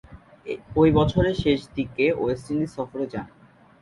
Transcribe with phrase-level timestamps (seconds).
[0.75, 3.27] ঐ বছরের শেষদিকে West Indies সফরে যান।